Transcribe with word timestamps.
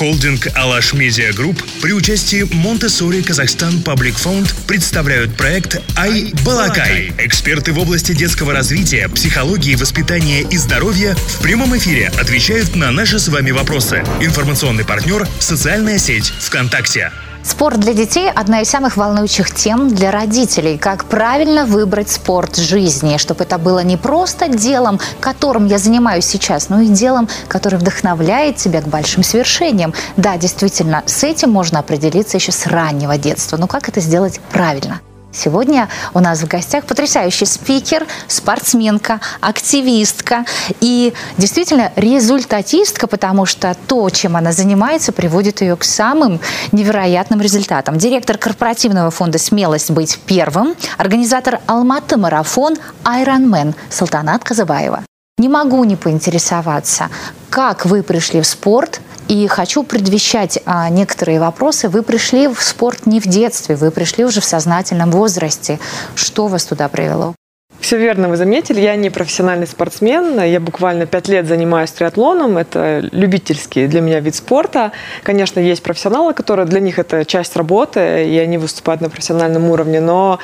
Холдинг 0.00 0.48
«Алаш 0.54 0.94
Media 0.94 1.30
Group» 1.34 1.62
при 1.82 1.92
участии 1.92 2.48
Montessori 2.54 3.22
Kazakhstan 3.22 3.82
Public 3.82 4.16
Fund 4.16 4.54
представляют 4.66 5.36
проект 5.36 5.78
«i-balaqai». 5.94 7.12
Эксперты 7.18 7.74
в 7.74 7.78
области 7.78 8.12
детского 8.12 8.54
развития, 8.54 9.10
психологии, 9.10 9.74
воспитания 9.74 10.40
и 10.40 10.56
здоровья 10.56 11.14
в 11.14 11.42
прямом 11.42 11.76
эфире 11.76 12.10
отвечают 12.18 12.76
на 12.76 12.90
наши 12.90 13.18
с 13.18 13.28
вами 13.28 13.50
вопросы. 13.50 14.02
Информационный 14.22 14.86
партнер– 14.86 15.28
социальная 15.38 15.98
сеть 15.98 16.32
ВКонтакте. 16.40 17.12
Спорт 17.42 17.80
для 17.80 17.94
детей– 17.94 18.30
одна 18.34 18.60
из 18.60 18.68
самых 18.68 18.96
волнующих 18.96 19.54
тем 19.54 19.94
для 19.94 20.10
родителей. 20.10 20.76
Как 20.76 21.06
правильно 21.06 21.64
выбрать 21.64 22.10
спорт 22.10 22.56
жизни, 22.56 23.16
чтобы 23.16 23.44
это 23.44 23.56
было 23.56 23.80
не 23.80 23.96
просто 23.96 24.48
делом, 24.48 25.00
которым 25.20 25.66
я 25.66 25.78
занимаюсь 25.78 26.26
сейчас, 26.26 26.68
но 26.68 26.80
и 26.80 26.88
делом, 26.88 27.28
которое 27.48 27.78
вдохновляет 27.78 28.56
тебя 28.56 28.82
к 28.82 28.88
большим 28.88 29.22
свершениям. 29.22 29.94
Да, 30.16 30.36
действительно, 30.36 31.02
с 31.06 31.24
этим 31.24 31.50
можно 31.50 31.78
определиться 31.78 32.36
еще 32.36 32.52
с 32.52 32.66
раннего 32.66 33.16
детства. 33.16 33.56
Но 33.56 33.66
как 33.66 33.88
это 33.88 34.00
сделать 34.00 34.40
правильно? 34.52 35.00
Сегодня 35.32 35.88
у 36.12 36.20
нас 36.20 36.40
в 36.40 36.48
гостях 36.48 36.84
потрясающий 36.84 37.46
спикер, 37.46 38.06
спортсменка, 38.26 39.20
активистка 39.40 40.44
и 40.80 41.14
действительно 41.38 41.92
результатистка, 41.96 43.06
потому 43.06 43.46
что 43.46 43.76
то, 43.86 44.10
чем 44.10 44.36
она 44.36 44.52
занимается, 44.52 45.12
приводит 45.12 45.60
ее 45.60 45.76
к 45.76 45.84
самым 45.84 46.40
невероятным 46.72 47.40
результатам. 47.40 47.96
Директор 47.96 48.38
корпоративного 48.38 49.10
фонда 49.10 49.38
«Смелость 49.38 49.90
быть 49.90 50.18
первым», 50.26 50.74
организатор 50.98 51.60
«Алматы 51.66 52.16
марафон» 52.16 52.76
Ironman 53.04 53.74
Салтанат 53.88 54.42
Казабаева. 54.42 55.04
Не 55.38 55.48
могу 55.48 55.84
не 55.84 55.96
поинтересоваться, 55.96 57.08
как 57.50 57.86
вы 57.86 58.02
пришли 58.02 58.40
в 58.40 58.46
спорт– 58.46 59.00
и 59.30 59.46
хочу 59.46 59.84
предвещать 59.84 60.58
а, 60.66 60.90
некоторые 60.90 61.38
вопросы. 61.38 61.88
Вы 61.88 62.02
пришли 62.02 62.48
в 62.48 62.60
спорт 62.60 63.06
не 63.06 63.20
в 63.20 63.28
детстве, 63.28 63.76
вы 63.76 63.92
пришли 63.92 64.24
уже 64.24 64.40
в 64.40 64.44
сознательном 64.44 65.12
возрасте. 65.12 65.78
Что 66.16 66.48
вас 66.48 66.64
туда 66.64 66.88
привело? 66.88 67.36
Все 67.80 67.96
верно 67.96 68.28
вы 68.28 68.36
заметили, 68.36 68.78
я 68.78 68.94
не 68.94 69.08
профессиональный 69.08 69.66
спортсмен, 69.66 70.38
я 70.42 70.60
буквально 70.60 71.06
пять 71.06 71.28
лет 71.28 71.46
занимаюсь 71.46 71.90
триатлоном, 71.90 72.58
это 72.58 73.00
любительский 73.10 73.86
для 73.86 74.02
меня 74.02 74.20
вид 74.20 74.34
спорта. 74.34 74.92
Конечно, 75.22 75.60
есть 75.60 75.82
профессионалы, 75.82 76.34
которые 76.34 76.66
для 76.66 76.80
них 76.80 76.98
это 76.98 77.24
часть 77.24 77.56
работы, 77.56 78.26
и 78.26 78.36
они 78.38 78.58
выступают 78.58 79.00
на 79.00 79.08
профессиональном 79.08 79.70
уровне, 79.70 80.00
но 80.00 80.38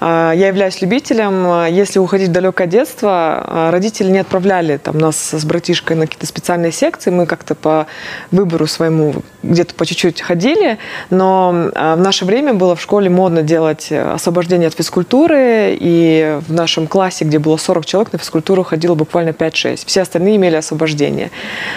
э, 0.00 0.32
я 0.34 0.48
являюсь 0.48 0.82
любителем. 0.82 1.66
Если 1.66 1.98
уходить 1.98 2.28
в 2.28 2.32
далекое 2.32 2.66
детство, 2.66 3.42
э, 3.46 3.70
родители 3.70 4.10
не 4.10 4.18
отправляли 4.18 4.76
там, 4.76 4.98
нас 4.98 5.16
с 5.32 5.44
братишкой 5.46 5.96
на 5.96 6.06
какие-то 6.06 6.26
специальные 6.26 6.72
секции, 6.72 7.10
мы 7.10 7.24
как-то 7.24 7.54
по 7.54 7.86
выбору 8.30 8.66
своему 8.66 9.14
где-то 9.42 9.74
по 9.74 9.86
чуть-чуть 9.86 10.20
ходили, 10.20 10.76
но 11.08 11.70
э, 11.74 11.94
в 11.94 12.00
наше 12.00 12.26
время 12.26 12.52
было 12.52 12.76
в 12.76 12.82
школе 12.82 13.08
модно 13.08 13.42
делать 13.42 13.90
освобождение 13.90 14.68
от 14.68 14.74
физкультуры, 14.74 15.74
и 15.80 16.38
в 16.46 16.52
нашем 16.52 16.81
нашем 16.82 16.86
классе, 16.86 17.24
где 17.24 17.38
было 17.38 17.56
40 17.56 17.86
человек, 17.86 18.12
на 18.12 18.18
физкультуру 18.18 18.64
ходило 18.64 18.94
буквально 18.94 19.30
5-6. 19.30 19.84
Все 19.86 20.02
остальные 20.02 20.36
имели 20.36 20.56
освобождение. 20.56 21.30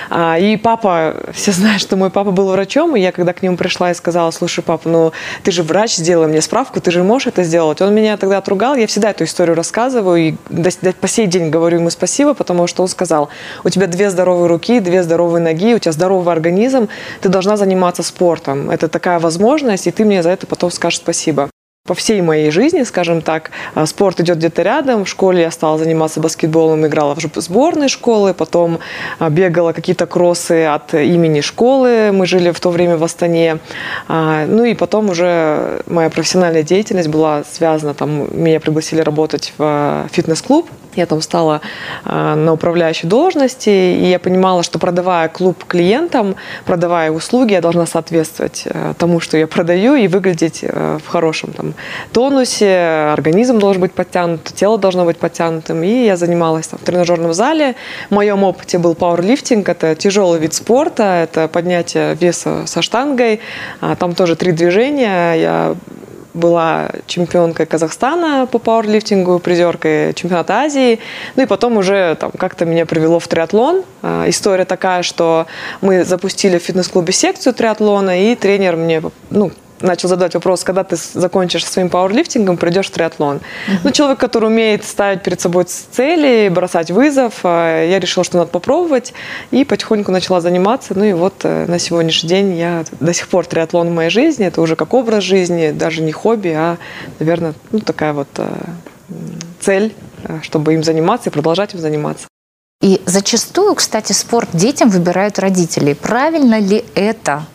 А, 0.10 0.38
и 0.38 0.58
папа, 0.58 1.16
все 1.34 1.52
знают, 1.52 1.82
что 1.82 1.98
мой 1.98 2.10
папа 2.10 2.32
был 2.32 2.50
врачом, 2.52 2.96
и 2.96 3.00
я 3.00 3.12
когда 3.12 3.34
к 3.34 3.44
нему 3.44 3.58
пришла 3.58 3.92
и 3.92 3.94
сказала, 3.94 4.32
слушай, 4.32 4.64
папа, 4.64 4.90
ну 4.90 5.12
ты 5.44 5.52
же 5.52 5.64
врач, 5.64 5.96
сделай 5.96 6.28
мне 6.28 6.42
справку, 6.42 6.82
ты 6.82 6.92
же 6.92 7.04
можешь 7.04 7.28
это 7.28 7.44
сделать. 7.44 7.82
Он 7.82 7.94
меня 7.94 8.18
тогда 8.18 8.38
отругал, 8.38 8.76
я 8.76 8.88
всегда 8.88 9.12
эту 9.12 9.24
историю 9.24 9.56
рассказываю, 9.56 10.18
и 10.18 10.34
по 11.02 11.08
сей 11.08 11.28
день 11.28 11.50
говорю 11.50 11.80
ему 11.80 11.90
спасибо, 11.90 12.34
потому 12.34 12.68
что 12.68 12.84
он 12.84 12.88
сказал, 12.88 13.30
у 13.64 13.70
тебя 13.70 13.88
две 13.88 14.10
здоровые 14.10 14.48
руки, 14.48 14.80
две 14.80 15.04
здоровые 15.04 15.44
ноги, 15.44 15.76
у 15.76 15.80
тебя 15.80 15.92
здоровый 15.92 16.34
организм, 16.34 16.88
ты 17.22 17.30
должна 17.30 17.58
заниматься 17.58 18.04
спортом. 18.04 18.70
Это 18.72 18.88
такая 18.88 19.20
возможность, 19.20 19.88
и 19.88 19.92
ты 19.92 20.06
мне 20.06 20.24
за 20.24 20.30
это 20.30 20.48
потом 20.48 20.72
скажешь 20.72 21.00
спасибо 21.00 21.50
по 21.86 21.94
всей 21.94 22.20
моей 22.22 22.50
жизни, 22.50 22.82
скажем 22.82 23.22
так, 23.22 23.52
а, 23.76 23.86
спорт 23.86 24.20
идет 24.20 24.38
где-то 24.38 24.64
рядом. 24.64 25.06
В 25.06 25.08
школе 25.08 25.42
я 25.42 25.52
стала 25.52 25.78
заниматься 25.78 26.20
баскетболом, 26.20 26.88
играла 26.88 27.14
в 27.14 27.20
сборной 27.36 27.90
школы, 27.90 28.34
потом 28.34 28.80
а, 29.20 29.30
бегала 29.30 29.72
какие-то 29.72 30.08
кроссы 30.08 30.66
от 30.66 30.96
имени 30.96 31.42
школы. 31.42 32.12
Мы 32.12 32.26
жили 32.26 32.50
в 32.50 32.60
то 32.60 32.72
время 32.72 32.98
в 32.98 33.04
Астане. 33.04 33.60
А, 34.08 34.48
ну 34.48 34.64
и 34.64 34.74
потом 34.74 35.12
уже 35.12 35.84
моя 35.86 36.10
профессиональная 36.10 36.64
деятельность 36.64 37.10
была 37.10 37.44
связана, 37.44 37.94
там 37.94 38.30
меня 38.36 38.60
пригласили 38.60 39.02
работать 39.02 39.54
в 39.60 40.08
фитнес-клуб 40.12 40.68
я 40.96 41.06
там 41.06 41.22
стала 41.22 41.62
э, 42.06 42.36
на 42.36 42.54
управляющей 42.54 43.08
должности, 43.08 43.70
и 43.70 44.06
я 44.06 44.20
понимала, 44.20 44.64
что 44.64 44.80
продавая 44.80 45.28
клуб 45.30 45.64
клиентам, 45.68 46.36
продавая 46.66 47.12
услуги, 47.12 47.54
я 47.54 47.62
должна 47.62 47.86
соответствовать 47.86 48.64
э, 48.66 48.94
тому, 48.98 49.20
что 49.20 49.38
я 49.38 49.48
продаю, 49.48 49.96
и 49.96 50.08
выглядеть 50.08 50.60
э, 50.64 51.00
в 51.04 51.08
хорошем 51.08 51.54
там, 51.54 51.74
тонусе, 52.12 53.12
организм 53.14 53.60
должен 53.60 53.82
быть 53.82 53.94
подтянут, 53.94 54.44
тело 54.44 54.78
должно 54.78 55.06
быть 55.06 55.18
подтянутым, 55.18 55.84
и 55.84 56.06
я 56.06 56.18
занималась 56.18 56.68
там, 56.68 56.80
в 56.80 56.84
тренажерном 56.84 57.34
зале. 57.34 57.76
В 58.10 58.14
моем 58.14 58.44
опыте 58.44 58.78
был 58.78 58.96
пауэрлифтинг, 58.96 59.68
это 59.70 59.96
тяжелый 59.96 60.40
вид 60.40 60.54
спорта, 60.54 61.04
это 61.24 61.48
поднятие 61.48 62.16
веса 62.16 62.64
со 62.66 62.82
штангой, 62.82 63.40
а, 63.82 63.96
там 63.96 64.16
тоже 64.16 64.36
три 64.36 64.52
движения, 64.52 65.34
я 65.34 65.76
была 66.36 66.90
чемпионкой 67.08 67.66
Казахстана 67.66 68.46
по 68.46 68.60
пауэрлифтингу, 68.60 69.40
призеркой 69.40 70.14
чемпионата 70.14 70.54
Азии. 70.54 71.00
Ну 71.36 71.44
и 71.44 71.46
потом 71.46 71.78
уже 71.78 72.16
там 72.20 72.32
как-то 72.38 72.66
меня 72.66 72.86
привело 72.86 73.20
в 73.20 73.28
триатлон. 73.28 73.84
А, 74.02 74.26
история 74.28 74.66
такая, 74.66 75.02
что 75.02 75.48
мы 75.82 76.04
запустили 76.04 76.60
в 76.60 76.62
фитнес-клубе 76.62 77.14
секцию 77.14 77.54
триатлона, 77.54 78.32
и 78.32 78.36
тренер 78.36 78.76
мне 78.76 79.02
ну, 79.30 79.52
начал 79.86 80.10
задавать 80.10 80.34
вопрос, 80.34 80.64
когда 80.64 80.84
ты 80.84 80.96
закончишь 80.96 81.66
своим 81.66 81.90
пауэрлифтингом, 81.90 82.58
придешь 82.58 82.88
в 82.88 82.92
триатлон. 82.92 83.38
Uh-huh. 83.38 83.78
Ну, 83.84 83.92
человек, 83.92 84.20
который 84.20 84.50
умеет 84.50 84.84
ставить 84.84 85.24
перед 85.24 85.40
собой 85.40 85.66
цели, 85.66 86.50
бросать 86.50 86.92
вызов, 86.92 87.40
а, 87.44 87.86
я 87.86 88.00
решила, 88.00 88.24
что 88.24 88.38
надо 88.38 88.50
попробовать, 88.52 89.14
и 89.52 89.64
потихоньку 89.64 90.12
начала 90.12 90.42
заниматься. 90.42 90.94
Ну 90.96 91.06
и 91.06 91.14
вот 91.14 91.34
э, 91.44 91.66
на 91.68 91.80
сегодняшний 91.80 92.30
день 92.30 92.58
я 92.58 92.84
до 93.00 93.14
сих 93.14 93.28
пор 93.28 93.46
триатлон 93.46 93.90
в 93.90 93.92
моей 93.92 94.10
жизни, 94.10 94.46
это 94.46 94.62
уже 94.62 94.76
как 94.76 94.94
образ 94.94 95.24
жизни, 95.24 95.72
даже 95.72 96.02
не 96.02 96.12
хобби, 96.12 96.50
а, 96.50 96.78
наверное, 97.20 97.54
ну, 97.72 97.80
такая 97.80 98.14
вот 98.14 98.28
э, 98.38 98.48
цель, 99.60 99.94
э, 100.24 100.40
чтобы 100.42 100.74
им 100.74 100.84
заниматься 100.84 101.30
и 101.30 101.34
продолжать 101.34 101.74
им 101.74 101.80
заниматься. 101.80 102.28
И 102.82 103.02
зачастую, 103.06 103.76
кстати, 103.76 104.12
спорт 104.12 104.50
детям 104.54 104.90
выбирают 104.90 105.40
родители. 105.40 105.94
Правильно 105.94 106.60
ли 106.60 106.86
это? 106.94 107.46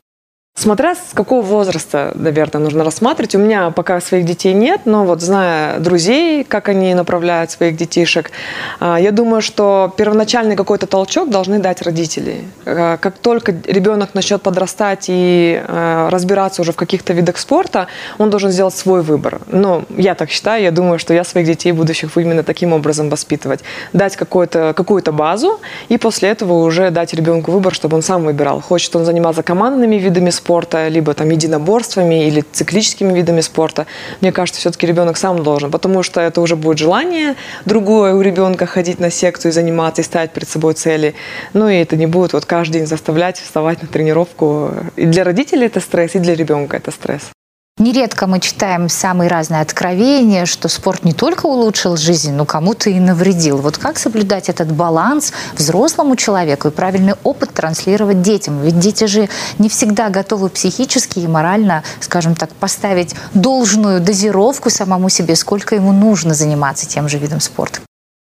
Смотря 0.54 0.94
с 0.94 1.14
какого 1.14 1.40
возраста, 1.40 2.12
наверное, 2.14 2.60
нужно 2.60 2.84
рассматривать. 2.84 3.34
У 3.34 3.38
меня 3.38 3.70
пока 3.70 3.98
своих 4.02 4.26
детей 4.26 4.52
нет, 4.52 4.82
но 4.84 5.06
вот 5.06 5.22
зная 5.22 5.78
друзей, 5.78 6.44
как 6.44 6.68
они 6.68 6.92
направляют 6.92 7.50
своих 7.50 7.76
детишек, 7.76 8.30
а, 8.78 8.98
я 9.00 9.10
думаю, 9.10 9.40
что 9.40 9.90
первоначальный 9.96 10.56
какой-то 10.56 10.86
толчок 10.86 11.30
должны 11.30 11.60
дать 11.60 11.80
родители. 11.80 12.44
А, 12.66 12.98
как 12.98 13.16
только 13.16 13.54
ребенок 13.66 14.12
начнет 14.12 14.42
подрастать 14.42 15.06
и 15.08 15.62
а, 15.66 16.10
разбираться 16.10 16.60
уже 16.60 16.72
в 16.72 16.76
каких-то 16.76 17.14
видах 17.14 17.38
спорта, 17.38 17.86
он 18.18 18.28
должен 18.28 18.50
сделать 18.50 18.74
свой 18.74 19.00
выбор. 19.00 19.40
Но 19.46 19.84
я 19.96 20.14
так 20.14 20.28
считаю, 20.28 20.62
я 20.62 20.72
думаю, 20.72 20.98
что 20.98 21.14
я 21.14 21.24
своих 21.24 21.46
детей 21.46 21.72
будущих 21.72 22.14
именно 22.18 22.42
таким 22.42 22.74
образом 22.74 23.08
воспитывать. 23.08 23.60
Дать 23.94 24.14
какую-то 24.16 24.74
какую 24.76 25.02
базу 25.10 25.60
и 25.88 25.96
после 25.96 26.28
этого 26.28 26.64
уже 26.64 26.90
дать 26.90 27.14
ребенку 27.14 27.52
выбор, 27.52 27.72
чтобы 27.72 27.96
он 27.96 28.02
сам 28.02 28.24
выбирал. 28.24 28.60
Хочет 28.60 28.94
он 28.94 29.06
заниматься 29.06 29.42
командными 29.42 29.96
видами 29.96 30.28
спорта, 30.28 30.39
спорта, 30.40 30.88
либо 30.88 31.14
там 31.14 31.30
единоборствами 31.30 32.26
или 32.26 32.44
циклическими 32.52 33.12
видами 33.12 33.42
спорта. 33.42 33.86
Мне 34.20 34.32
кажется, 34.32 34.60
все-таки 34.60 34.86
ребенок 34.86 35.16
сам 35.16 35.42
должен, 35.42 35.70
потому 35.70 36.02
что 36.02 36.20
это 36.20 36.40
уже 36.40 36.56
будет 36.56 36.78
желание 36.78 37.34
другое 37.64 38.14
у 38.14 38.20
ребенка 38.22 38.66
ходить 38.66 39.00
на 39.00 39.10
секцию 39.10 39.50
и 39.50 39.54
заниматься, 39.54 40.02
и 40.02 40.04
ставить 40.04 40.30
перед 40.30 40.48
собой 40.48 40.74
цели. 40.74 41.14
Ну 41.52 41.68
и 41.68 41.76
это 41.76 41.96
не 41.96 42.06
будет 42.06 42.32
вот 42.32 42.44
каждый 42.44 42.78
день 42.78 42.86
заставлять 42.86 43.38
вставать 43.38 43.82
на 43.82 43.88
тренировку. 43.88 44.70
И 44.96 45.06
для 45.06 45.24
родителей 45.24 45.66
это 45.66 45.80
стресс, 45.80 46.14
и 46.14 46.18
для 46.18 46.34
ребенка 46.34 46.76
это 46.76 46.90
стресс. 46.90 47.30
Нередко 47.80 48.26
мы 48.26 48.40
читаем 48.40 48.90
самые 48.90 49.28
разные 49.30 49.62
откровения, 49.62 50.44
что 50.44 50.68
спорт 50.68 51.02
не 51.02 51.14
только 51.14 51.46
улучшил 51.46 51.96
жизнь, 51.96 52.30
но 52.30 52.44
кому-то 52.44 52.90
и 52.90 53.00
навредил. 53.00 53.56
Вот 53.56 53.78
как 53.78 53.98
соблюдать 53.98 54.50
этот 54.50 54.70
баланс 54.70 55.32
взрослому 55.56 56.14
человеку 56.14 56.68
и 56.68 56.72
правильный 56.72 57.14
опыт 57.24 57.54
транслировать 57.54 58.20
детям? 58.20 58.60
Ведь 58.60 58.78
дети 58.78 59.04
же 59.04 59.30
не 59.58 59.70
всегда 59.70 60.10
готовы 60.10 60.50
психически 60.50 61.20
и 61.20 61.26
морально, 61.26 61.82
скажем 62.00 62.34
так, 62.34 62.50
поставить 62.50 63.14
должную 63.32 64.02
дозировку 64.02 64.68
самому 64.68 65.08
себе, 65.08 65.34
сколько 65.34 65.74
ему 65.74 65.92
нужно 65.92 66.34
заниматься 66.34 66.86
тем 66.86 67.08
же 67.08 67.16
видом 67.16 67.40
спорта. 67.40 67.80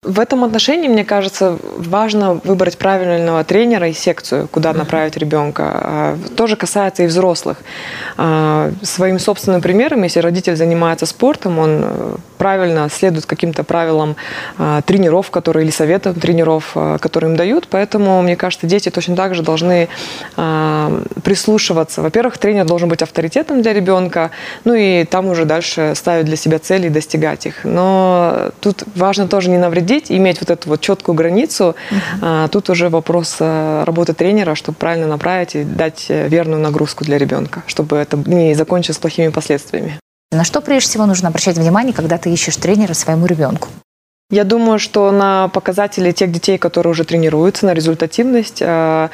В 0.05 0.21
этом 0.21 0.45
отношении, 0.45 0.87
мне 0.87 1.05
кажется, 1.05 1.59
важно 1.77 2.35
выбрать 2.45 2.79
правильного 2.79 3.43
тренера 3.43 3.89
и 3.89 3.93
секцию, 3.93 4.47
куда 4.47 4.73
направить 4.73 5.17
ребенка. 5.17 6.17
Тоже 6.37 6.55
касается 6.55 7.03
и 7.03 7.07
взрослых. 7.09 7.59
А, 8.17 8.71
своим 8.83 9.19
собственным 9.19 9.61
примером, 9.61 10.05
если 10.05 10.21
родитель 10.21 10.55
занимается 10.55 11.05
спортом, 11.05 11.59
он 11.59 11.81
э, 11.83 12.17
правильно 12.39 12.89
следует 12.89 13.27
каким-то 13.27 13.65
правилам 13.65 14.15
а, 14.57 14.83
тренеров, 14.83 15.33
которые 15.33 15.65
или 15.65 15.73
советам 15.73 16.15
тренеров, 16.15 16.71
а, 16.77 16.99
которые 16.99 17.33
им 17.33 17.37
дают. 17.37 17.67
Поэтому, 17.69 18.23
мне 18.23 18.37
кажется, 18.37 18.69
дети 18.69 18.91
точно 18.91 19.17
так 19.17 19.35
же 19.35 19.43
должны 19.43 19.89
прислушиваться. 21.25 22.03
Во-первых, 22.03 22.39
тренер 22.39 22.65
должен 22.67 22.89
быть 22.89 23.03
авторитетом 23.03 23.63
для 23.63 23.73
ребенка, 23.73 24.31
ну 24.65 24.75
и 24.75 25.05
там 25.05 25.27
уже 25.27 25.45
дальше 25.45 25.95
ставить 25.97 26.27
для 26.27 26.37
себя 26.37 26.61
цели 26.61 26.87
и 26.87 26.91
достигать 26.91 27.47
их. 27.47 27.65
Но 27.65 28.53
тут 28.61 28.85
важно 28.95 29.27
тоже 29.27 29.51
не 29.51 29.59
навредить, 29.59 29.88
иметь 30.11 30.41
вот 30.41 30.51
эту 30.51 30.69
вот 30.69 30.81
четкую 30.81 31.15
границу. 31.15 31.75
Uh-huh. 31.91 32.49
Тут 32.49 32.71
уже 32.71 32.89
вопрос 32.89 33.37
э, 33.41 33.85
работы 33.85 34.15
тренера, 34.15 34.55
чтобы 34.55 34.77
правильно 34.79 35.07
направить 35.07 35.55
и 35.55 35.65
дать 35.65 36.07
э, 36.09 36.29
верную 36.29 36.61
нагрузку 36.61 37.05
для 37.05 37.19
ребенка, 37.19 37.63
чтобы 37.67 37.97
это 37.97 38.17
не 38.17 38.55
закончилось 38.55 38.99
плохими 38.99 39.29
последствиями. 39.29 39.99
На 40.31 40.45
что 40.45 40.61
прежде 40.61 40.91
всего 40.91 41.07
нужно 41.07 41.29
обращать 41.29 41.57
внимание, 41.57 41.95
когда 41.95 42.19
ты 42.19 42.31
ищешь 42.31 42.57
тренера 42.57 42.95
своему 42.95 43.27
ребенку? 43.27 43.69
Я 44.31 44.45
думаю, 44.45 44.79
что 44.79 45.11
на 45.11 45.49
показатели 45.49 46.13
тех 46.13 46.31
детей, 46.31 46.59
которые 46.59 46.91
уже 46.91 47.05
тренируются, 47.05 47.65
на 47.65 47.73
результативность. 47.73 48.59
Э, 48.61 49.09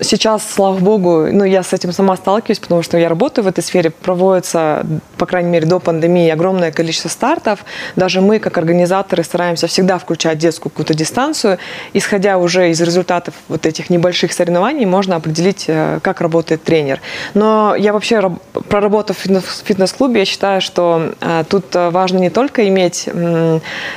сейчас, 0.00 0.42
слава 0.50 0.78
богу, 0.78 1.26
ну, 1.30 1.44
я 1.44 1.62
с 1.62 1.74
этим 1.74 1.92
сама 1.92 2.16
сталкиваюсь, 2.16 2.60
потому 2.60 2.82
что 2.82 2.96
я 2.96 3.10
работаю 3.10 3.44
в 3.44 3.48
этой 3.48 3.62
сфере. 3.62 3.90
Проводится, 3.90 4.86
по 5.18 5.26
крайней 5.26 5.50
мере, 5.50 5.66
до 5.66 5.80
пандемии 5.80 6.30
огромное 6.30 6.72
количество 6.72 7.10
стартов. 7.10 7.62
Даже 7.94 8.22
мы, 8.22 8.38
как 8.38 8.56
организаторы, 8.56 9.22
стараемся 9.22 9.66
всегда 9.66 9.98
включать 9.98 10.38
детскую 10.38 10.70
какую-то 10.70 10.94
дистанцию. 10.94 11.58
Исходя 11.92 12.38
уже 12.38 12.70
из 12.70 12.80
результатов 12.80 13.34
вот 13.48 13.66
этих 13.66 13.90
небольших 13.90 14.32
соревнований, 14.32 14.86
можно 14.86 15.16
определить, 15.16 15.66
э, 15.68 15.98
как 16.00 16.22
работает 16.22 16.64
тренер. 16.64 17.02
Но 17.34 17.74
я 17.76 17.92
вообще, 17.92 18.32
проработав 18.70 19.18
в 19.18 19.66
фитнес-клубе, 19.66 20.20
я 20.20 20.24
считаю, 20.24 20.62
что 20.62 21.12
э, 21.20 21.44
тут 21.50 21.66
важно 21.74 22.16
не 22.16 22.30
только 22.30 22.66
иметь 22.66 23.10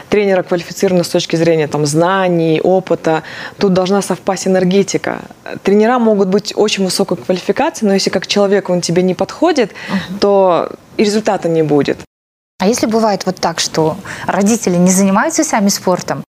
тренера 0.09 0.43
квалифицированы 0.57 1.03
с 1.03 1.09
точки 1.09 1.35
зрения 1.35 1.67
там, 1.67 1.85
знаний, 1.85 2.61
опыта. 2.63 3.23
Тут 3.57 3.73
должна 3.73 4.01
совпасть 4.01 4.47
энергетика. 4.47 5.21
Тренера 5.63 5.99
могут 5.99 6.27
быть 6.27 6.53
очень 6.55 6.85
высокой 6.85 7.17
квалификации, 7.17 7.85
но 7.85 7.93
если 7.93 8.09
как 8.09 8.27
человек 8.27 8.69
он 8.69 8.81
тебе 8.81 9.03
не 9.03 9.13
подходит, 9.13 9.71
uh-huh. 9.71 10.19
то 10.19 10.69
и 10.97 11.03
результата 11.03 11.49
не 11.49 11.63
будет. 11.63 11.97
А 12.59 12.67
если 12.67 12.87
бывает 12.87 13.25
вот 13.25 13.35
так, 13.35 13.59
что 13.59 13.97
родители 14.25 14.77
не 14.77 14.91
занимаются 14.91 15.43
сами 15.43 15.69
спортом, 15.69 16.23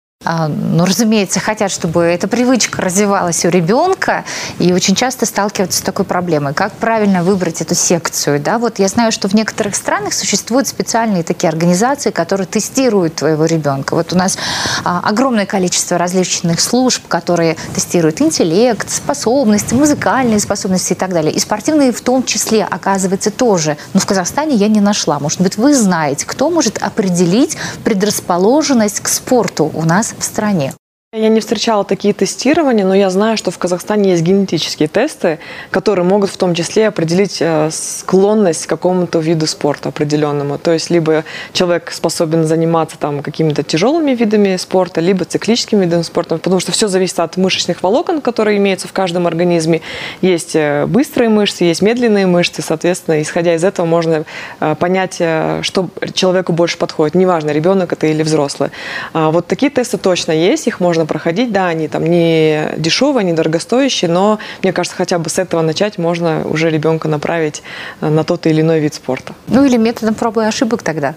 ну, 0.48 0.84
разумеется, 0.84 1.40
хотят, 1.40 1.70
чтобы 1.70 2.02
эта 2.02 2.28
привычка 2.28 2.82
развивалась 2.82 3.46
у 3.46 3.48
ребенка, 3.48 4.25
и 4.58 4.75
очень 4.75 4.94
часто 4.94 5.25
сталкиваются 5.25 5.78
с 5.78 5.82
такой 5.82 6.04
проблемой. 6.04 6.52
Как 6.52 6.72
правильно 6.75 7.22
выбрать 7.22 7.62
эту 7.62 7.75
секцию? 7.75 8.38
Да? 8.38 8.58
Вот 8.58 8.78
я 8.78 8.88
знаю, 8.88 9.10
что 9.10 9.28
в 9.28 9.34
некоторых 9.34 9.75
странах 9.75 10.12
существуют 10.12 10.69
специальные 10.69 11.22
такие 11.22 11.48
организации, 11.48 12.10
которые 12.10 12.46
тестируют 12.46 13.14
твоего 13.14 13.46
ребенка. 13.46 13.94
Вот 13.94 14.12
у 14.12 14.16
нас 14.16 14.36
а, 14.84 15.00
огромное 15.02 15.46
количество 15.46 15.96
различных 15.96 16.60
служб, 16.60 17.06
которые 17.08 17.56
тестируют 17.75 18.20
интеллект, 18.20 18.90
способности, 18.90 19.72
музыкальные 19.72 20.40
способности 20.40 20.92
и 20.92 20.96
так 20.96 21.14
далее. 21.14 21.32
И 21.32 21.38
спортивные 21.38 21.90
в 21.90 22.02
том 22.02 22.22
числе, 22.22 22.64
оказывается, 22.64 23.30
тоже. 23.30 23.78
Но 23.94 24.00
в 24.00 24.04
Казахстане 24.04 24.56
я 24.56 24.69
не 24.69 24.80
нашла. 24.80 25.19
Может 25.20 25.40
быть, 25.40 25.56
вы 25.56 25.75
знаете, 25.75 26.26
кто 26.26 26.50
может 26.50 26.82
определить 26.82 27.56
предрасположенность 27.82 29.00
к 29.00 29.08
спорту 29.08 29.70
у 29.72 29.84
нас 29.84 30.14
в 30.19 30.25
стране. 30.25 30.73
Я 31.14 31.31
не 31.31 31.40
встречала 31.40 31.84
такие 31.84 32.12
тестирования, 32.12 32.84
но 32.84 32.94
я 32.94 33.08
знаю, 33.08 33.38
что 33.38 33.50
в 33.50 33.56
Казахстане 33.56 34.10
есть 34.10 34.22
генетические 34.22 34.88
тесты, 34.88 35.38
которые 35.70 36.05
могут 36.05 36.28
в 36.28 36.37
том 36.37 36.55
числе 36.55 36.87
определить 36.87 37.38
э, 37.40 37.70
склонность 37.72 38.66
к 38.66 38.69
какому-то 38.69 39.19
виду 39.19 39.46
спорта 39.46 39.88
определенному. 39.88 40.58
То 40.58 40.75
есть 40.75 40.90
либо 40.90 41.25
человек 41.55 41.93
способен 41.93 42.44
заниматься 42.44 42.99
там 42.99 43.22
какими-то 43.22 43.62
тяжелыми 43.62 44.10
видами 44.10 44.58
спорта, 44.58 45.00
либо 45.00 45.25
циклическими 45.25 45.87
видами 45.87 46.02
спорта, 46.02 46.37
потому 46.37 46.60
что 46.60 46.72
все 46.72 46.88
зависит 46.88 47.19
от 47.20 47.38
мышечных 47.38 47.82
волокон, 47.82 48.20
которые 48.20 48.58
имеются 48.58 48.87
в 48.87 48.93
каждом 48.93 49.26
организме. 49.26 49.81
Есть 50.20 50.54
э, 50.56 50.84
быстрые 50.84 51.31
мышцы, 51.31 51.64
есть 51.64 51.81
медленные 51.81 52.26
мышцы, 52.26 52.61
соответственно, 52.61 53.22
исходя 53.22 53.54
из 53.54 53.64
этого 53.64 53.87
можно 53.87 54.26
э, 54.61 54.75
понять, 54.78 55.14
что 55.14 55.88
человеку 56.12 56.52
больше 56.52 56.76
подходит. 56.76 57.14
Неважно, 57.14 57.50
ребенок 57.50 57.94
это 57.94 58.06
или 58.08 58.22
взрослый. 58.22 58.69
А 59.14 59.31
вот 59.31 59.46
такие 59.46 59.70
тесты 59.70 59.96
точно 59.96 60.32
есть, 60.32 60.66
их 60.66 60.81
можно 60.81 60.98
можно 60.99 61.06
проходить. 61.06 61.53
Да, 61.53 61.69
они 61.69 61.89
там 61.89 62.05
не 62.05 62.73
дешевые, 62.77 63.25
не 63.25 63.33
дорогостоящие, 63.33 64.11
но 64.11 64.39
мне 64.62 64.73
кажется, 64.73 64.97
хотя 64.97 65.19
бы 65.19 65.31
с 65.31 65.39
этого 65.39 65.62
начать 65.62 65.99
можно 65.99 66.43
уже 66.45 66.71
ребенка 66.71 67.09
направить 67.09 67.62
э, 68.00 68.09
на 68.09 68.25
тот 68.25 68.47
или 68.47 68.61
иной 68.62 68.81
вид 68.81 68.95
спорта. 68.95 69.35
Ну 69.47 69.65
или 69.65 69.77
методом 69.77 70.15
пробы 70.15 70.43
и 70.43 70.47
ошибок 70.47 70.83
тогда. 70.83 71.15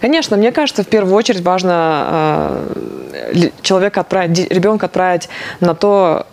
Конечно, 0.00 0.36
мне 0.36 0.50
кажется, 0.52 0.82
в 0.82 0.86
первую 0.86 1.14
очередь 1.14 1.42
важно 1.42 2.62
э, 3.32 3.50
человека 3.62 4.00
отправить, 4.00 4.50
ребенка 4.50 4.86
отправить 4.86 5.28
на 5.60 5.74
то, 5.74 6.26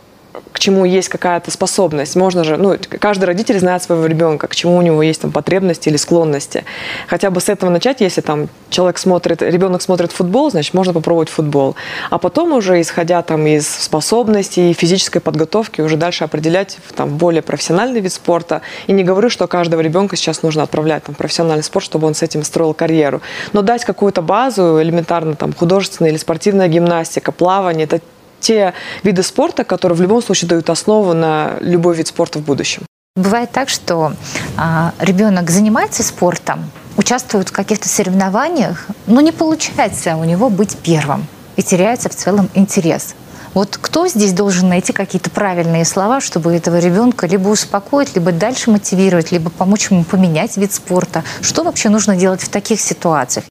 к 0.60 0.62
чему 0.62 0.84
есть 0.84 1.08
какая-то 1.08 1.52
способность. 1.52 2.18
Можно 2.18 2.44
же, 2.44 2.58
ну, 2.58 2.76
каждый 3.00 3.24
родитель 3.24 3.58
знает 3.60 3.82
своего 3.82 4.06
ребенка, 4.06 4.50
к 4.50 4.56
чему 4.56 4.76
у 4.76 4.82
него 4.82 5.02
есть 5.02 5.22
там 5.22 5.32
потребности 5.32 5.88
или 5.88 5.96
склонности. 5.96 6.66
Хотя 7.08 7.32
бы 7.32 7.40
с 7.40 7.48
этого 7.48 7.70
начать, 7.70 8.02
если 8.02 8.20
там 8.20 8.50
человек 8.70 8.98
смотрит, 8.98 9.42
ребенок 9.42 9.82
смотрит 9.82 10.12
футбол, 10.12 10.52
значит, 10.52 10.74
можно 10.74 10.92
попробовать 10.92 11.30
футбол. 11.30 11.78
А 12.10 12.18
потом 12.18 12.52
уже, 12.52 12.82
исходя 12.82 13.22
там 13.22 13.48
из 13.48 13.70
способностей 13.70 14.72
и 14.72 14.74
физической 14.74 15.22
подготовки, 15.22 15.80
уже 15.80 15.96
дальше 15.96 16.26
определять 16.26 16.78
там 16.94 17.16
более 17.16 17.42
профессиональный 17.42 18.02
вид 18.02 18.12
спорта. 18.12 18.62
И 18.88 18.92
не 18.92 19.06
говорю, 19.06 19.30
что 19.30 19.48
каждого 19.48 19.80
ребенка 19.80 20.18
сейчас 20.18 20.44
нужно 20.44 20.64
отправлять 20.64 21.06
там, 21.06 21.16
в 21.16 21.18
профессиональный 21.18 21.64
спорт, 21.64 21.86
чтобы 21.86 22.06
он 22.06 22.16
с 22.16 22.22
этим 22.22 22.44
строил 22.44 22.74
карьеру. 22.74 23.22
Но 23.54 23.62
дать 23.62 23.86
какую-то 23.86 24.22
базу, 24.22 24.82
элементарно 24.82 25.36
там 25.36 25.54
художественная 25.54 26.12
или 26.12 26.18
спортивная 26.18 26.68
гимнастика, 26.68 27.32
плавание, 27.32 27.86
это 27.86 28.02
те 28.40 28.74
виды 29.04 29.24
спорта, 29.24 29.64
которые 29.64 29.98
в 29.98 30.02
любом 30.02 30.22
случае 30.22 30.50
дают 30.50 30.70
основу 30.70 31.14
на 31.14 31.58
любой 31.60 31.96
вид 31.96 32.08
спорта 32.08 32.40
в 32.40 32.44
будущем. 32.44 32.84
Бывает 33.16 33.52
так, 33.52 33.70
что 33.70 34.14
а, 34.58 34.94
ребенок 35.00 35.50
занимается 35.50 36.04
спортом, 36.04 36.72
участвует 36.96 37.50
в 37.50 37.52
каких-то 37.52 37.90
соревнованиях, 37.90 38.88
но 39.08 39.20
не 39.22 39.32
получается 39.32 40.16
у 40.16 40.24
него 40.24 40.50
быть 40.50 40.78
первым 40.78 41.28
и 41.56 41.64
теряется 41.64 42.08
в 42.08 42.16
целом 42.16 42.50
интерес. 42.54 43.16
Вот 43.54 43.78
кто 43.82 44.08
здесь 44.08 44.32
должен 44.34 44.70
найти 44.70 44.94
какие-то 44.94 45.30
правильные 45.30 45.84
слова, 45.84 46.22
чтобы 46.22 46.54
этого 46.54 46.78
ребенка 46.80 47.26
либо 47.28 47.50
успокоить, 47.50 48.16
либо 48.16 48.32
дальше 48.32 48.70
мотивировать, 48.70 49.32
либо 49.32 49.50
помочь 49.50 49.90
ему 49.90 50.04
поменять 50.04 50.56
вид 50.56 50.72
спорта? 50.72 51.24
Что 51.42 51.64
вообще 51.64 51.90
нужно 51.90 52.16
делать 52.16 52.42
в 52.42 52.50
таких 52.50 52.80
ситуациях? 52.80 53.46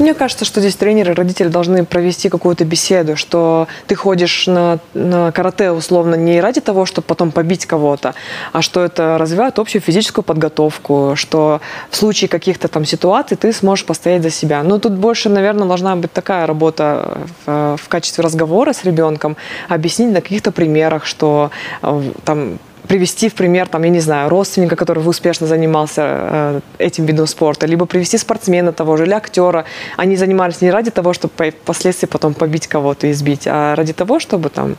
Мне 0.00 0.14
кажется, 0.14 0.46
что 0.46 0.60
здесь 0.60 0.76
тренеры, 0.76 1.12
родители 1.12 1.48
должны 1.48 1.84
провести 1.84 2.30
какую-то 2.30 2.64
беседу, 2.64 3.16
что 3.16 3.68
ты 3.86 3.94
ходишь 3.94 4.46
на, 4.46 4.78
на 4.94 5.30
карате 5.30 5.72
условно 5.72 6.14
не 6.14 6.40
ради 6.40 6.62
того, 6.62 6.86
чтобы 6.86 7.04
потом 7.06 7.30
побить 7.30 7.66
кого-то, 7.66 8.14
а 8.54 8.62
что 8.62 8.82
это 8.82 9.18
развивает 9.18 9.58
общую 9.58 9.82
физическую 9.82 10.24
подготовку, 10.24 11.12
что 11.16 11.60
в 11.90 11.96
случае 11.96 12.28
каких-то 12.28 12.68
там 12.68 12.86
ситуаций 12.86 13.36
ты 13.36 13.52
сможешь 13.52 13.84
постоять 13.84 14.22
за 14.22 14.30
себя. 14.30 14.62
Но 14.62 14.78
тут 14.78 14.94
больше, 14.94 15.28
наверное, 15.28 15.68
должна 15.68 15.94
быть 15.96 16.12
такая 16.14 16.46
работа 16.46 17.18
в, 17.44 17.76
в 17.76 17.88
качестве 17.88 18.24
разговора 18.24 18.72
с 18.72 18.84
ребенком, 18.84 19.36
объяснить 19.68 20.14
на 20.14 20.22
каких-то 20.22 20.50
примерах, 20.50 21.04
что 21.04 21.50
э, 21.82 22.02
там 22.24 22.58
привести 22.90 23.28
в 23.28 23.34
пример, 23.34 23.68
там, 23.68 23.84
я 23.84 23.90
не 23.90 24.00
знаю, 24.00 24.28
родственника, 24.28 24.74
который 24.74 24.98
успешно 24.98 25.46
занимался 25.46 26.02
э, 26.04 26.60
этим 26.78 27.06
видом 27.06 27.28
спорта, 27.28 27.66
либо 27.66 27.86
привести 27.86 28.18
спортсмена 28.18 28.72
того 28.72 28.96
же, 28.96 29.04
или 29.04 29.12
актера. 29.12 29.64
Они 29.96 30.16
занимались 30.16 30.60
не 30.60 30.72
ради 30.72 30.90
того, 30.90 31.12
чтобы 31.12 31.32
впоследствии 31.50 32.08
потом 32.08 32.34
побить 32.34 32.66
кого-то 32.66 33.06
и 33.06 33.12
избить, 33.12 33.46
а 33.46 33.76
ради 33.76 33.92
того, 33.92 34.18
чтобы 34.18 34.48
там, 34.48 34.74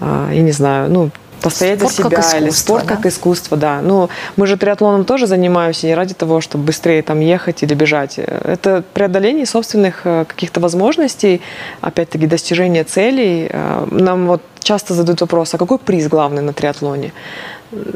э, 0.00 0.30
я 0.32 0.40
не 0.40 0.52
знаю, 0.52 0.90
ну, 0.90 1.10
постоять 1.42 1.78
спорт 1.80 1.94
за 1.94 2.22
себя 2.22 2.38
или 2.38 2.50
спорт 2.50 2.86
да? 2.86 2.96
как 2.96 3.04
искусство, 3.04 3.58
да. 3.58 3.82
Ну, 3.82 4.08
мы 4.36 4.46
же 4.46 4.56
триатлоном 4.56 5.04
тоже 5.04 5.26
занимаемся 5.26 5.86
не 5.86 5.94
ради 5.94 6.14
того, 6.14 6.40
чтобы 6.40 6.64
быстрее 6.64 7.02
там 7.02 7.20
ехать 7.20 7.62
или 7.62 7.74
бежать. 7.74 8.18
Это 8.18 8.82
преодоление 8.94 9.44
собственных 9.44 10.00
э, 10.06 10.24
каких-то 10.26 10.58
возможностей, 10.60 11.42
опять-таки 11.82 12.26
достижение 12.26 12.84
целей. 12.84 13.50
Нам 13.90 14.26
вот 14.28 14.40
часто 14.64 14.94
задают 14.94 15.20
вопрос, 15.20 15.54
а 15.54 15.58
какой 15.58 15.78
приз 15.78 16.08
главный 16.08 16.42
на 16.42 16.52
триатлоне? 16.52 17.12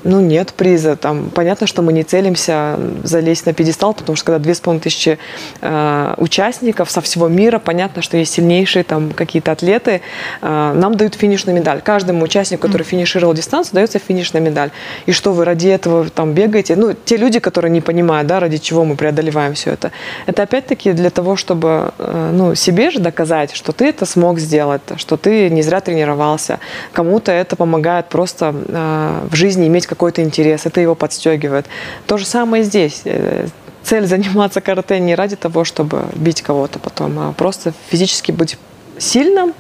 Ну, 0.04 0.21
нет 0.21 0.54
приза. 0.54 0.97
Там 0.97 1.30
понятно, 1.30 1.66
что 1.66 1.83
мы 1.83 1.92
не 1.92 2.02
целимся 2.02 2.78
залезть 3.04 3.47
на 3.47 3.52
пьедестал, 3.52 3.95
потому 3.95 4.16
что 4.16 4.26
когда 4.26 4.38
две 4.38 4.54
с 4.54 4.61
половиной 4.61 4.83
тысячи 4.83 5.18
э, 5.61 6.14
участников 6.16 6.90
со 6.90 7.00
всего 7.00 7.28
мира, 7.28 7.59
понятно, 7.59 8.02
что 8.02 8.16
есть 8.16 8.33
сильнейшие 8.33 8.85
там 8.85 9.11
какие-то 9.12 9.52
атлеты, 9.52 10.00
э, 10.40 10.73
нам 10.75 10.95
дают 10.95 11.14
финишную 11.14 11.56
медаль. 11.56 11.83
Каждому 11.83 12.25
участнику, 12.25 12.66
который 12.66 12.85
финишировал 12.85 13.35
дистанцию, 13.35 13.75
дается 13.75 13.99
финишная 13.99 14.40
медаль. 14.40 14.71
И 15.06 15.12
что 15.12 15.33
вы 15.33 15.45
ради 15.45 15.68
этого 15.68 16.09
там 16.09 16.33
бегаете? 16.33 16.76
Ну, 16.76 16.95
те 17.04 17.16
люди, 17.16 17.38
которые 17.38 17.71
не 17.71 17.80
понимают, 17.80 18.26
да, 18.26 18.40
ради 18.40 18.56
чего 18.59 18.85
мы 18.85 18.97
преодолеваем 18.97 19.54
все 19.54 19.73
это. 19.73 19.92
Это 20.26 20.42
опять-таки 20.42 20.92
для 20.92 21.11
того, 21.11 21.37
чтобы 21.37 21.92
э, 21.99 22.30
ну, 22.33 22.54
себе 22.54 22.90
же 22.90 23.00
доказать, 23.00 23.52
что 23.54 23.73
ты 23.73 23.87
это 23.87 24.06
смог 24.06 24.38
сделать, 24.38 24.83
что 24.97 25.16
ты 25.16 25.50
не 25.50 25.62
зря 25.62 25.80
тренировался. 25.80 26.61
Кому-то 26.92 27.30
это 27.33 27.56
помогает 27.56 28.09
просто 28.09 28.54
э, 28.54 29.26
в 29.30 29.35
жизни 29.35 29.66
иметь 29.67 29.87
какой-то 29.87 30.23
интерес, 30.23 30.67
это 30.67 30.81
его 30.81 30.95
подстегивает. 30.95 31.67
То 32.07 32.19
же 32.19 32.27
самое 32.27 32.63
здесь. 32.63 33.03
Э, 33.05 33.47
цель 33.83 34.07
заниматься 34.07 34.61
карате 34.61 34.99
не 34.99 35.15
ради 35.15 35.37
того, 35.37 35.65
чтобы 35.65 36.05
бить 36.15 36.43
кого-то 36.43 36.79
потом, 36.79 37.19
а 37.19 37.33
просто 37.33 37.73
физически 37.89 38.33
быть 38.33 38.59
сильным, 38.99 39.55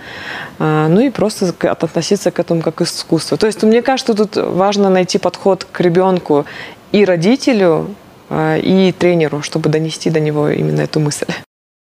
э, 0.58 0.86
ну 0.88 1.00
и 1.00 1.10
просто 1.10 1.54
относиться 1.60 2.30
к 2.30 2.38
этому 2.38 2.62
как 2.62 2.76
к 2.76 2.82
искусству. 2.82 3.36
То 3.36 3.46
есть 3.46 3.62
мне 3.62 3.82
кажется, 3.82 4.14
тут 4.14 4.36
важно 4.36 4.90
найти 4.90 5.18
подход 5.18 5.64
к 5.70 5.80
ребенку 5.80 6.44
и 6.92 7.04
родителю, 7.04 7.94
э, 8.30 8.60
и 8.60 8.92
тренеру, 8.92 9.42
чтобы 9.42 9.68
донести 9.68 10.10
до 10.10 10.20
него 10.20 10.48
именно 10.48 10.80
эту 10.80 11.00
мысль. 11.00 11.26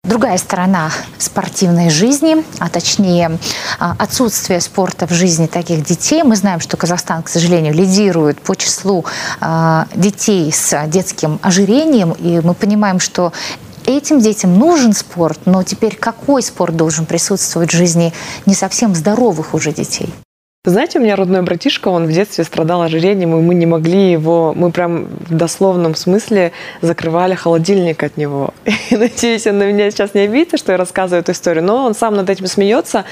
Другая 0.05 0.37
сторона 0.37 0.91
спортивной 1.17 1.89
жизни, 1.89 2.45
а 2.59 2.69
точнее 2.69 3.39
а, 3.79 3.97
отсутствие 3.99 4.61
спорта 4.61 5.07
в 5.07 5.13
жизни 5.13 5.47
таких 5.47 5.83
детей. 5.83 6.23
Мы 6.23 6.37
знаем, 6.37 6.61
что 6.61 6.77
Казахстан, 6.77 7.23
к 7.23 7.31
сожалению, 7.31 7.73
лидирует 7.73 8.39
по 8.43 8.55
числу 8.55 9.07
а, 9.41 9.87
детей 9.95 10.53
с 10.53 10.87
детским 10.89 11.41
ожирением, 11.41 12.13
и 12.13 12.41
мы 12.41 12.53
понимаем, 12.53 13.01
что 13.01 13.33
этим 13.87 14.21
детям 14.21 14.59
нужен 14.59 14.93
спорт, 14.93 15.41
но 15.47 15.63
теперь 15.63 15.97
какой 15.97 16.43
спорт 16.43 16.77
должен 16.77 17.07
присутствовать 17.07 17.73
в 17.73 17.77
жизни 17.77 18.13
не 18.45 18.55
совсем 18.55 18.95
здоровых 18.95 19.55
уже 19.55 19.73
детей? 19.73 20.13
Знаете, 20.67 20.99
у 20.99 21.03
меня 21.03 21.15
родной 21.15 21.43
братишка, 21.43 21.89
он 21.89 22.07
в 22.07 22.11
детстве 22.11 22.43
страдал 22.43 22.81
ожирением, 22.81 23.37
и 23.37 23.43
мы 23.43 23.55
не 23.55 23.67
могли 23.67 24.11
его, 24.11 24.55
мы 24.57 24.71
прям 24.71 25.09
в 25.29 25.35
дословном 25.35 25.95
смысле 25.95 26.53
закрывали 26.81 27.35
холодильник 27.35 28.03
от 28.03 28.17
него. 28.17 28.55
И 28.91 28.97
надеюсь, 28.97 29.47
он 29.47 29.59
на 29.59 29.65
меня 29.65 29.91
сейчас 29.91 30.15
не 30.15 30.23
обидится, 30.23 30.57
что 30.57 30.73
я 30.73 30.79
рассказываю 30.79 31.21
эту 31.21 31.33
историю, 31.33 31.65
но 31.65 31.85
он 31.85 31.95
сам 31.95 32.15
над 32.15 32.31
этим 32.31 32.47
смеется. 32.47 33.05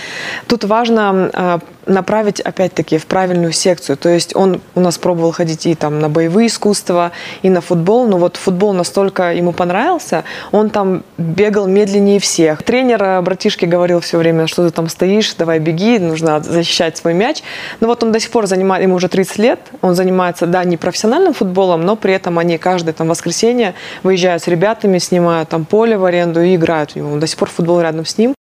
Тут 0.47 0.65
важно 0.65 1.31
а, 1.35 1.59
направить, 1.85 2.41
опять-таки, 2.41 2.99
в 2.99 3.07
правильную 3.07 3.53
секцию. 3.53 3.97
То 3.97 4.09
есть 4.09 4.35
он 4.37 4.63
у 4.75 4.81
нас 4.81 4.99
пробовал 4.99 5.33
ходить 5.33 5.67
и 5.67 5.75
там 5.75 5.99
на 5.99 6.09
боевые 6.09 6.47
искусства, 6.47 7.13
и 7.43 7.51
на 7.51 7.61
футбол, 7.61 8.07
но 8.07 8.19
вот 8.19 8.37
футбол 8.37 8.73
настолько 8.73 9.35
ему 9.35 9.53
понравился, 9.53 10.25
он 10.53 10.71
там 10.71 11.03
бегал 11.19 11.67
медленнее 11.67 12.21
всех. 12.21 12.63
Тренер 12.63 13.21
братишки 13.23 13.65
говорил 13.65 14.01
все 14.01 14.19
время, 14.19 14.47
что 14.47 14.67
ты 14.67 14.71
там 14.73 14.89
стоишь, 14.89 15.35
давай 15.35 15.59
беги, 15.59 15.99
нужно 15.99 16.41
защищать 16.41 16.97
свой 16.97 17.15
мяч. 17.15 17.42
Ну 17.81 17.87
вот 17.87 18.03
он 18.03 18.13
до 18.13 18.21
сих 18.21 18.31
пор 18.31 18.47
занимает, 18.47 18.83
ему 18.83 18.95
уже 18.97 19.09
30 19.09 19.39
лет, 19.39 19.61
он 19.81 19.95
занимается, 19.95 20.47
да, 20.47 20.65
не 20.65 20.77
профессиональным 20.77 21.35
футболом, 21.35 21.83
но 21.85 21.97
при 21.97 22.15
этом 22.15 22.39
они 22.39 22.59
каждое 22.59 22.93
там 22.93 23.09
воскресенье 23.09 23.75
выезжают 24.03 24.43
с 24.43 24.49
ребятами, 24.49 24.99
снимают 24.99 25.49
там 25.49 25.65
поле 25.65 25.97
в 25.97 26.05
аренду 26.05 26.43
и 26.43 26.57
играют 26.57 26.93
в 26.93 26.97
него. 26.97 27.13
Он 27.13 27.21
до 27.21 27.27
сих 27.27 27.39
пор 27.39 27.49
футбол 27.51 27.81
рядом 27.81 28.05
с 28.05 28.19
ним. 28.19 28.35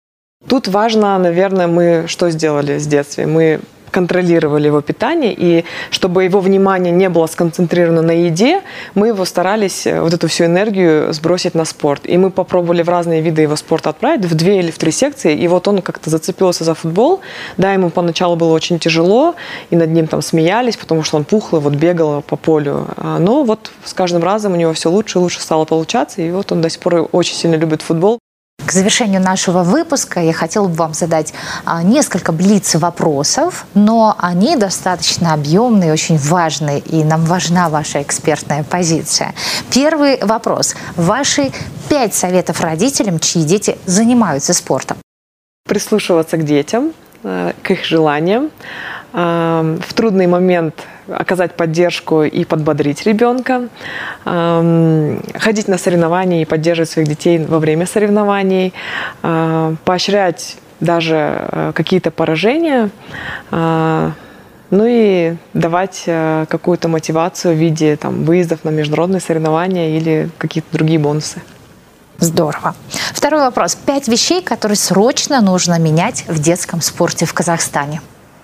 Тут 0.47 0.67
важно, 0.67 1.17
наверное, 1.17 1.67
мы 1.67 2.05
что 2.07 2.29
сделали 2.29 2.77
с 2.77 2.87
детства? 2.87 3.23
Мы 3.23 3.59
контролировали 3.89 4.67
его 4.67 4.81
питание, 4.81 5.33
и 5.37 5.65
чтобы 5.91 6.23
его 6.23 6.39
внимание 6.39 6.91
не 6.91 7.09
было 7.09 7.27
сконцентрировано 7.27 8.01
на 8.01 8.11
еде, 8.11 8.61
мы 8.95 9.07
его 9.07 9.25
старались 9.25 9.87
э, 9.87 10.01
вот 10.01 10.13
эту 10.13 10.27
всю 10.27 10.45
энергию 10.45 11.13
сбросить 11.13 11.55
на 11.55 11.65
спорт. 11.65 12.01
И 12.05 12.17
мы 12.17 12.29
попробовали 12.29 12.83
в 12.83 12.89
разные 12.89 13.21
виды 13.21 13.41
его 13.43 13.55
спорта 13.55 13.89
отправить, 13.89 14.25
в 14.25 14.35
две 14.35 14.59
или 14.59 14.71
в 14.71 14.77
три 14.77 14.91
секции, 14.91 15.35
и 15.35 15.47
вот 15.47 15.67
он 15.67 15.81
как-то 15.81 16.09
зацепился 16.09 16.63
за 16.63 16.73
футбол. 16.73 17.21
Да, 17.57 17.73
ему 17.73 17.89
поначалу 17.89 18.35
было 18.35 18.53
очень 18.53 18.79
тяжело, 18.79 19.35
и 19.69 19.75
над 19.75 19.89
ним 19.89 20.07
там 20.07 20.21
смеялись, 20.21 20.77
потому 20.77 21.03
что 21.03 21.17
он 21.17 21.23
пухлый, 21.23 21.61
вот 21.61 21.73
бегал 21.73 22.21
по 22.21 22.35
полю. 22.35 22.87
А, 22.97 23.19
но 23.19 23.43
вот 23.43 23.71
с 23.83 23.93
каждым 23.93 24.23
разом 24.23 24.53
у 24.53 24.55
него 24.55 24.73
все 24.73 24.89
лучше 24.89 25.19
и 25.19 25.21
лучше 25.21 25.41
стало 25.41 25.65
получаться, 25.65 26.21
и 26.21 26.31
вот 26.31 26.51
он 26.51 26.61
до 26.61 26.69
сих 26.69 26.79
пор 26.79 27.07
очень 27.11 27.35
сильно 27.35 27.55
любит 27.55 27.81
футбол. 27.81 28.19
К 28.65 28.71
завершению 28.71 29.21
нашего 29.21 29.63
выпуска 29.63 30.19
я 30.19 30.33
хотела 30.33 30.67
бы 30.67 30.75
вам 30.75 30.93
задать 30.93 31.33
а, 31.65 31.81
несколько 31.81 32.31
блиц 32.31 32.75
вопросов, 32.75 33.65
но 33.73 34.15
они 34.19 34.55
достаточно 34.55 35.33
объемные, 35.33 35.91
очень 35.91 36.17
важные, 36.17 36.79
и 36.79 37.03
нам 37.03 37.25
важна 37.25 37.69
ваша 37.69 38.01
экспертная 38.01 38.63
позиция. 38.63 39.33
Первый 39.73 40.19
вопрос. 40.23 40.75
Ваши 40.95 41.51
пять 41.89 42.13
советов 42.13 42.61
родителям, 42.61 43.19
чьи 43.19 43.43
дети 43.43 43.77
занимаются 43.85 44.53
спортом. 44.53 44.97
Прислушиваться 45.67 46.37
к 46.37 46.45
детям, 46.45 46.93
э, 47.23 47.53
к 47.63 47.71
их 47.71 47.85
желаниям. 47.85 48.51
Э, 49.13 49.77
в 49.87 49.93
трудный 49.93 50.27
момент 50.27 50.75
оказать 51.11 51.55
поддержку 51.55 52.23
и 52.23 52.43
подбодрить 52.45 53.05
ребенка, 53.05 53.69
ходить 54.23 55.67
на 55.67 55.77
соревнования 55.77 56.41
и 56.41 56.45
поддерживать 56.45 56.89
своих 56.89 57.07
детей 57.07 57.37
во 57.39 57.59
время 57.59 57.85
соревнований, 57.85 58.73
а, 59.21 59.75
поощрять 59.85 60.57
даже 60.79 61.15
э, 61.51 61.71
какие-то 61.75 62.09
поражения, 62.09 62.89
а, 63.51 64.13
ну 64.69 64.85
и 64.87 65.35
давать 65.53 66.03
э, 66.05 66.45
какую-то 66.47 66.87
мотивацию 66.87 67.55
в 67.55 67.57
виде 67.57 67.97
там, 67.97 68.23
выездов 68.23 68.63
на 68.63 68.69
международные 68.69 69.19
соревнования 69.19 69.97
или 69.97 70.29
какие-то 70.37 70.71
другие 70.71 70.99
бонусы. 70.99 71.41
Здорово. 72.19 72.75
Второй 73.13 73.41
вопрос. 73.41 73.75
Пять 73.75 74.07
вещей, 74.07 74.41
которые 74.41 74.75
срочно 74.75 75.41
нужно 75.41 75.79
менять 75.79 76.25
в 76.27 76.39
детском 76.39 76.81
спорте 76.81 77.25
в 77.25 77.33
Казахстане. 77.33 78.01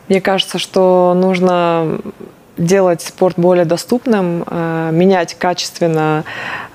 Мне 0.08 0.22
кажется, 0.22 0.60
что 0.60 1.14
нужно 1.16 2.00
делать 2.58 3.02
спорт 3.02 3.38
более 3.38 3.66
доступным, 3.66 4.44
э, 4.46 4.90
менять 4.92 5.36
качественно 5.36 6.24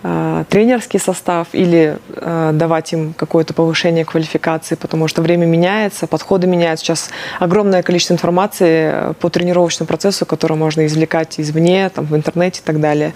э, 0.02 0.44
тренерский 0.48 1.00
состав 1.00 1.48
или 1.52 1.98
э, 2.16 2.50
давать 2.52 2.92
им 2.92 3.14
какое-то 3.14 3.54
повышение 3.54 4.04
квалификации, 4.04 4.74
потому 4.74 5.08
что 5.08 5.22
время 5.22 5.46
меняется, 5.46 6.06
подходы 6.06 6.46
меняются. 6.46 6.84
Сейчас 6.84 7.10
огромное 7.38 7.82
количество 7.82 8.14
информации 8.14 9.14
по 9.20 9.30
тренировочному 9.30 9.86
процессу, 9.86 10.26
которое 10.26 10.56
можно 10.56 10.84
извлекать 10.86 11.40
извне, 11.40 11.88
там, 11.88 12.06
в 12.06 12.14
интернете 12.14 12.60
и 12.60 12.64
так 12.64 12.80
далее. 12.80 13.12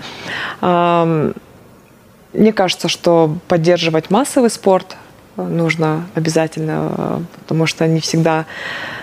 Мне 2.33 2.53
кажется, 2.53 2.89
что 2.89 3.37
поддерживать 3.47 4.11
массовый 4.11 4.51
спорт 4.51 4.97
нужно 5.37 6.07
обязательно, 6.15 7.23
потому 7.41 7.67
что 7.67 7.87
не 7.87 8.01
всегда 8.01 8.47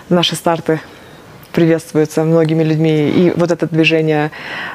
наши 0.10 0.36
старты 0.36 0.82
приветствуется 1.52 2.24
многими 2.24 2.64
людьми, 2.64 3.10
и 3.10 3.32
вот 3.36 3.52
это 3.52 3.68
движение 3.68 4.32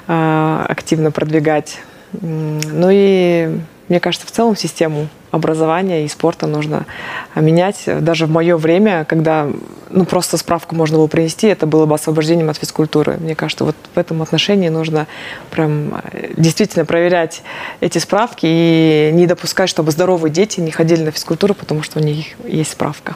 э, 0.06 0.64
активно 0.68 1.11
продвигать. 1.11 1.78
Ну 2.21 2.88
и 2.90 3.59
мне 3.88 4.00
кажется, 4.00 4.26
в 4.26 4.30
целом 4.30 4.56
систему 4.56 5.09
образования 5.30 6.04
и 6.04 6.09
спорта 6.09 6.47
нужно 6.47 6.87
менять. 7.35 7.85
Даже 7.87 8.26
в 8.26 8.30
мое 8.30 8.56
время, 8.56 9.04
когда 9.04 9.49
ну, 9.90 10.04
просто 10.04 10.37
справку 10.37 10.75
можно 10.75 10.97
было 10.97 11.06
принести, 11.06 11.47
это 11.47 11.66
было 11.66 11.87
бы 11.87 11.95
освобождением 11.95 12.50
от 12.50 12.56
физкультуры. 12.56 13.16
Мне 13.18 13.37
кажется, 13.37 13.64
вот 13.64 13.76
в 13.95 13.99
этом 13.99 14.23
отношении 14.23 14.68
нужно 14.68 15.06
прям 15.50 16.00
э, 16.12 16.33
действительно 16.37 16.85
проверять 16.85 17.42
эти 17.80 17.99
справки 17.99 18.47
и 18.49 19.11
не 19.12 19.26
допускать, 19.26 19.68
чтобы 19.68 19.92
здоровые 19.92 20.33
дети 20.33 20.61
не 20.61 20.73
ходили 20.73 21.04
на 21.04 21.11
физкультуру, 21.12 21.54
потому 21.54 21.83
что 21.83 22.00
у 22.00 22.02
них 22.02 22.26
есть 22.45 22.73
справка. 22.73 23.14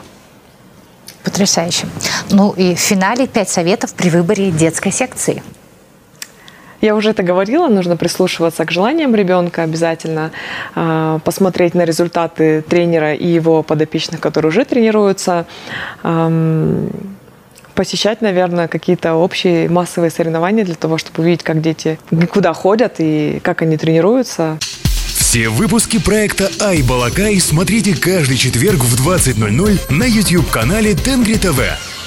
Потрясающе. 1.23 1.87
Ну 2.29 2.51
и 2.51 2.75
в 2.75 2.79
финале 2.79 3.27
пять 3.27 3.49
советов 3.49 3.93
при 3.93 4.09
выборе 4.09 4.51
детской 4.51 4.91
секции. 4.91 5.43
Я 6.81 6.95
уже 6.95 7.11
это 7.11 7.21
говорила, 7.21 7.67
нужно 7.67 7.95
прислушиваться 7.95 8.65
к 8.65 8.71
желаниям 8.71 9.13
ребенка 9.13 9.61
обязательно, 9.61 10.31
а, 10.73 11.19
посмотреть 11.19 11.75
на 11.75 11.85
результаты 11.85 12.63
тренера 12.63 13.13
и 13.13 13.27
его 13.27 13.61
подопечных, 13.61 14.19
которые 14.19 14.49
уже 14.49 14.65
тренируются, 14.65 15.45
посещать, 17.75 18.21
наверное, 18.21 18.67
какие-то 18.67 19.15
общие 19.15 19.69
массовые 19.69 20.11
соревнования 20.11 20.65
для 20.65 20.75
того, 20.75 20.97
чтобы 20.97 21.23
увидеть, 21.23 21.43
как 21.43 21.61
дети 21.61 21.99
куда 22.31 22.53
ходят 22.53 22.95
и 22.97 23.39
как 23.43 23.61
они 23.61 23.77
тренируются. 23.77 24.57
Все 25.31 25.47
выпуски 25.47 25.97
проекта 25.97 26.51
«Ай 26.59 26.81
Балакай» 26.81 27.39
смотрите 27.39 27.95
каждый 27.95 28.35
четверг 28.35 28.83
в 28.83 29.01
20.00 29.01 29.89
на 29.89 30.03
YouTube-канале 30.03 30.93
Тенгри 30.93 31.35
ТВ. 31.35 32.00